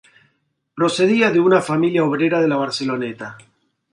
Procedía 0.73 1.29
de 1.29 1.39
una 1.39 1.61
familia 1.61 2.03
obrera 2.03 2.41
de 2.41 2.47
la 2.47 2.55
Barceloneta. 2.57 3.37